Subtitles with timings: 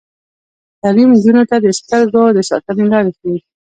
[0.81, 3.37] تعلیم نجونو ته د سترګو د ساتنې لارې ښيي.